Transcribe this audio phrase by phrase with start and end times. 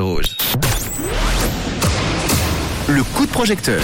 [0.00, 0.24] Rouge.
[2.88, 3.82] Le coup de projecteur.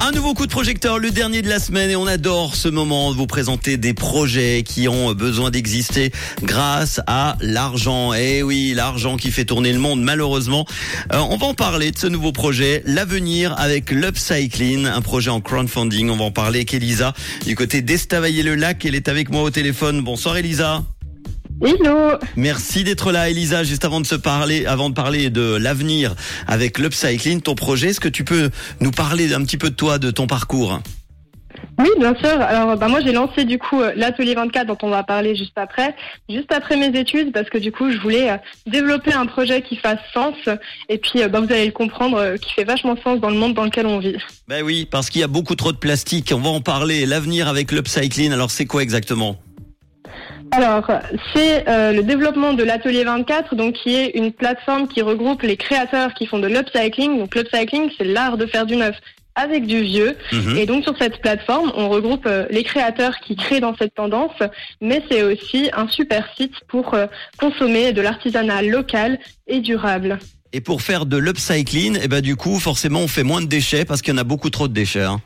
[0.00, 3.10] Un nouveau coup de projecteur, le dernier de la semaine, et on adore ce moment
[3.10, 6.12] de vous présenter des projets qui ont besoin d'exister
[6.44, 8.14] grâce à l'argent.
[8.14, 10.64] Eh oui, l'argent qui fait tourner le monde, malheureusement.
[11.12, 15.40] Euh, on va en parler de ce nouveau projet, l'avenir avec l'Upcycling, un projet en
[15.40, 16.08] crowdfunding.
[16.08, 17.14] On va en parler avec Elisa
[17.46, 18.84] du côté d'Estavayer-le-Lac.
[18.84, 20.02] Elle est avec moi au téléphone.
[20.02, 20.84] Bonsoir Elisa.
[21.62, 22.18] Hello.
[22.36, 23.64] Merci d'être là, Elisa.
[23.64, 26.14] Juste avant de se parler, avant de parler de l'avenir
[26.46, 28.50] avec l'upcycling, ton projet, est-ce que tu peux
[28.80, 30.80] nous parler un petit peu de toi, de ton parcours?
[31.78, 32.40] Oui, bien sûr.
[32.40, 35.56] Alors, bah, moi, j'ai lancé du coup euh, l'atelier 24 dont on va parler juste
[35.56, 35.94] après,
[36.28, 39.76] juste après mes études, parce que du coup, je voulais euh, développer un projet qui
[39.76, 40.34] fasse sens,
[40.88, 43.54] et puis, euh, bah, vous allez le comprendre, qui fait vachement sens dans le monde
[43.54, 44.16] dans lequel on vit.
[44.48, 46.32] Ben oui, parce qu'il y a beaucoup trop de plastique.
[46.34, 47.06] On va en parler.
[47.06, 48.32] L'avenir avec l'upcycling.
[48.32, 49.36] Alors, c'est quoi exactement?
[50.60, 50.90] Alors,
[51.34, 55.56] c'est euh, le développement de l'Atelier 24, donc qui est une plateforme qui regroupe les
[55.56, 57.18] créateurs qui font de l'upcycling.
[57.18, 58.96] Donc l'upcycling, c'est l'art de faire du neuf
[59.34, 60.16] avec du vieux.
[60.32, 60.56] Mhm.
[60.56, 64.34] Et donc sur cette plateforme, on regroupe euh, les créateurs qui créent dans cette tendance,
[64.80, 67.06] mais c'est aussi un super site pour euh,
[67.38, 70.18] consommer de l'artisanat local et durable.
[70.52, 73.84] Et pour faire de l'upcycling, eh ben du coup, forcément, on fait moins de déchets
[73.84, 75.02] parce qu'il y en a beaucoup trop de déchets.
[75.02, 75.20] hein.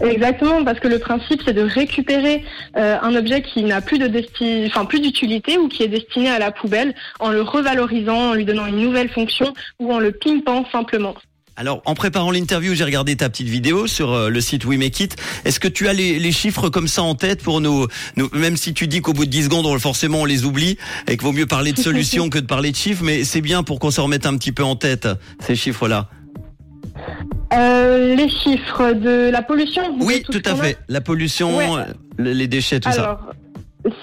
[0.00, 2.42] Exactement, parce que le principe c'est de récupérer
[2.76, 6.28] euh, un objet qui n'a plus de desti- enfin plus d'utilité ou qui est destiné
[6.30, 10.12] à la poubelle en le revalorisant, en lui donnant une nouvelle fonction ou en le
[10.12, 11.14] pimpant simplement.
[11.60, 15.00] Alors, en préparant l'interview, j'ai regardé ta petite vidéo sur euh, le site We Make
[15.00, 15.16] It.
[15.44, 18.56] Est-ce que tu as les, les chiffres comme ça en tête pour nous, nous même
[18.56, 21.22] si tu dis qu'au bout de 10 secondes, on- forcément, on les oublie et qu'il
[21.26, 23.90] vaut mieux parler de solutions que de parler de chiffres, mais c'est bien pour qu'on
[23.90, 25.08] se remette un petit peu en tête,
[25.44, 26.08] ces chiffres-là.
[27.52, 29.96] Euh, les chiffres de la pollution.
[29.98, 30.76] vous Oui, tout à fait.
[30.88, 31.64] La pollution, Ouais.
[31.78, 31.84] euh,
[32.18, 33.20] le- les déchets, tout ça.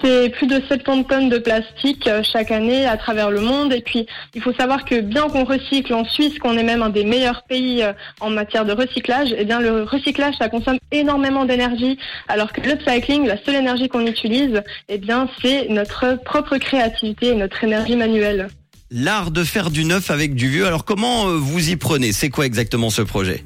[0.02, 3.72] C'est plus de 70 tonnes de plastique euh, chaque année à travers le monde.
[3.72, 6.88] Et puis, il faut savoir que bien qu'on recycle en Suisse, qu'on est même un
[6.88, 7.84] des meilleurs pays
[8.20, 11.98] en matière de recyclage, eh bien, le recyclage, ça consomme énormément d'énergie.
[12.26, 17.34] Alors que l'upcycling, la seule énergie qu'on utilise, eh bien, c'est notre propre créativité et
[17.34, 18.48] notre énergie manuelle.
[18.90, 20.66] L'art de faire du neuf avec du vieux.
[20.66, 22.12] Alors, comment euh, vous y prenez?
[22.12, 23.42] C'est quoi exactement ce projet?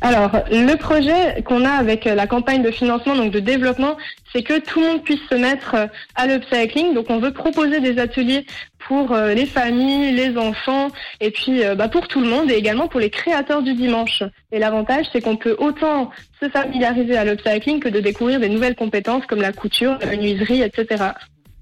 [0.00, 3.96] Alors, le projet qu'on a avec euh, la campagne de financement, donc de développement,
[4.32, 6.94] c'est que tout le monde puisse se mettre euh, à l'upcycling.
[6.94, 8.46] Donc, on veut proposer des ateliers
[8.86, 10.88] pour les familles, les enfants,
[11.20, 14.24] et puis bah, pour tout le monde, et également pour les créateurs du dimanche.
[14.50, 16.10] Et l'avantage, c'est qu'on peut autant
[16.42, 20.62] se familiariser à l'upcycling que de découvrir des nouvelles compétences comme la couture, la menuiserie,
[20.62, 21.12] etc.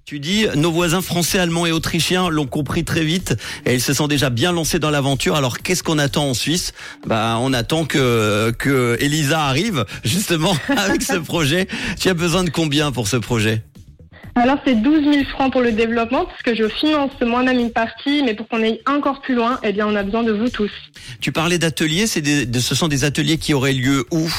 [0.04, 3.92] Tu dis, nos voisins français, allemands et autrichiens l'ont compris très vite et ils se
[3.94, 5.36] sont déjà bien lancés dans l'aventure.
[5.36, 6.72] Alors qu'est-ce qu'on attend en Suisse?
[7.06, 11.68] Bah, on attend que que Elisa arrive justement avec ce projet.
[12.00, 13.62] Tu as besoin de combien pour ce projet?
[14.36, 18.22] Alors, c'est 12 000 francs pour le développement, parce que je finance moi-même une partie,
[18.22, 20.70] mais pour qu'on aille encore plus loin, eh bien, on a besoin de vous tous.
[21.20, 24.30] Tu parlais d'ateliers, c'est des, de- ce sont des ateliers qui auraient lieu où?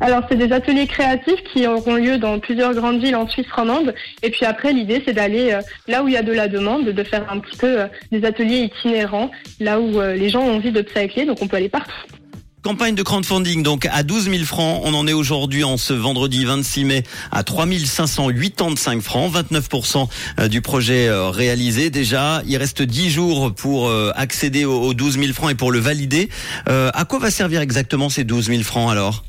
[0.00, 3.94] Alors, c'est des ateliers créatifs qui auront lieu dans plusieurs grandes villes en Suisse romande.
[4.22, 6.86] Et puis après, l'idée, c'est d'aller euh, là où il y a de la demande,
[6.86, 10.56] de faire un petit peu euh, des ateliers itinérants, là où euh, les gens ont
[10.56, 11.24] envie de cycler.
[11.26, 11.92] Donc, on peut aller partout.
[12.62, 14.82] Campagne de crowdfunding, donc à 12 000 francs.
[14.84, 20.08] On en est aujourd'hui en ce vendredi 26 mai à 3 585 francs, 29%
[20.38, 22.42] euh, du projet réalisé déjà.
[22.46, 26.28] Il reste 10 jours pour accéder aux aux 12 000 francs et pour le valider.
[26.66, 29.24] À quoi va servir exactement ces 12 000 francs alors?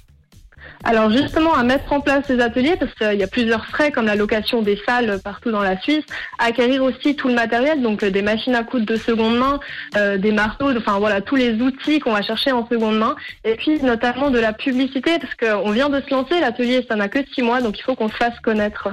[0.83, 4.05] Alors justement, à mettre en place ces ateliers, parce qu'il y a plusieurs frais comme
[4.05, 6.05] la location des salles partout dans la Suisse,
[6.37, 9.59] acquérir aussi tout le matériel, donc euh, des machines à coudre de seconde main,
[9.97, 13.55] euh, des marteaux, enfin voilà, tous les outils qu'on va chercher en seconde main, et
[13.55, 17.19] puis notamment de la publicité, parce qu'on vient de se lancer, l'atelier ça n'a que
[17.33, 18.89] six mois, donc il faut qu'on se fasse connaître.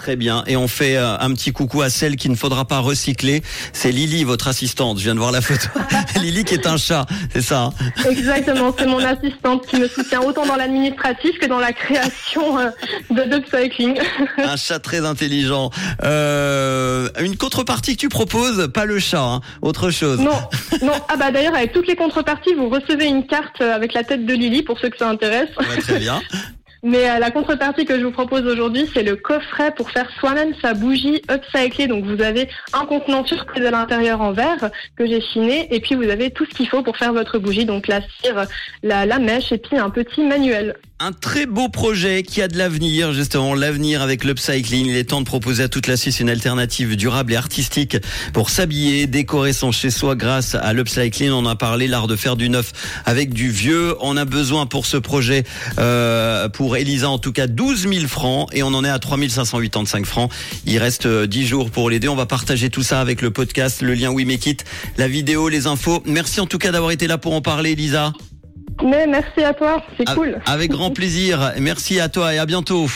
[0.00, 0.44] Très bien.
[0.46, 3.42] Et on fait euh, un petit coucou à celle qui ne faudra pas recycler.
[3.74, 4.96] C'est Lily, votre assistante.
[4.96, 5.68] Je viens de voir la photo.
[6.22, 7.72] Lily qui est un chat, c'est ça hein?
[8.08, 12.70] Exactement, c'est mon assistante qui me soutient autant dans l'administratif que dans la création euh,
[13.10, 13.98] de d'upcycling.
[14.38, 15.70] Un chat très intelligent.
[16.02, 20.18] Euh, une contrepartie que tu proposes, pas le chat, hein, autre chose.
[20.18, 20.30] Non,
[20.80, 20.94] non.
[21.10, 24.24] Ah bah d'ailleurs avec toutes les contreparties, vous recevez une carte euh, avec la tête
[24.24, 25.50] de Lily pour ceux que ça intéresse.
[25.58, 26.22] Ouais, très bien.
[26.82, 30.54] Mais euh, la contrepartie que je vous propose aujourd'hui, c'est le coffret pour faire soi-même
[30.62, 31.86] sa bougie upcyclée.
[31.86, 35.94] Donc vous avez un contenant surprise à l'intérieur en verre que j'ai chiné et puis
[35.94, 37.66] vous avez tout ce qu'il faut pour faire votre bougie.
[37.66, 38.46] Donc la cire,
[38.82, 40.76] la, la mèche et puis un petit manuel.
[41.02, 44.84] Un très beau projet qui a de l'avenir, justement l'avenir avec l'upcycling.
[44.84, 47.96] Il est temps de proposer à toute la Suisse une alternative durable et artistique
[48.34, 51.30] pour s'habiller, décorer son chez-soi grâce à l'upcycling.
[51.30, 52.72] On a parlé l'art de faire du neuf
[53.06, 53.96] avec du vieux.
[54.02, 55.44] On a besoin pour ce projet,
[55.78, 59.16] euh, pour Elisa en tout cas, 12 000 francs et on en est à 3
[59.26, 60.30] 585 francs.
[60.66, 62.08] Il reste 10 jours pour l'aider.
[62.08, 64.64] On va partager tout ça avec le podcast, le lien We Make It,
[64.98, 66.02] la vidéo, les infos.
[66.04, 68.12] Merci en tout cas d'avoir été là pour en parler, Elisa.
[68.82, 70.38] Mais merci à toi, c'est cool.
[70.46, 71.52] Avec grand plaisir.
[71.58, 72.86] Merci à toi et à bientôt.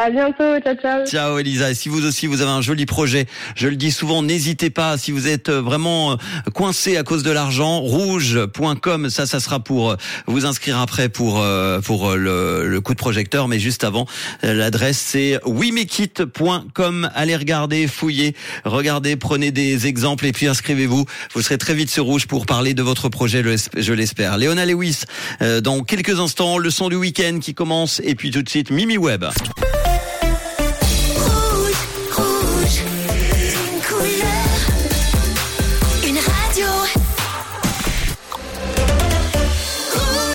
[0.00, 1.06] À bientôt, ciao ciao.
[1.06, 1.72] Ciao Elisa.
[1.72, 4.96] Et si vous aussi vous avez un joli projet, je le dis souvent, n'hésitez pas.
[4.96, 6.16] Si vous êtes vraiment euh,
[6.54, 9.96] coincé à cause de l'argent, rouge.com, ça, ça sera pour euh,
[10.28, 13.48] vous inscrire après pour euh, pour le, coup de projecteur.
[13.48, 14.06] Mais juste avant,
[14.44, 17.10] l'adresse c'est wimekit.com.
[17.12, 21.06] Allez regarder, fouiller, regardez, prenez des exemples et puis inscrivez-vous.
[21.34, 23.42] Vous serez très vite sur rouge pour parler de votre projet,
[23.76, 24.38] je l'espère.
[24.38, 25.00] Léona Lewis,
[25.40, 28.96] dans quelques instants, le son du week-end qui commence et puis tout de suite Mimi
[28.96, 29.24] Web.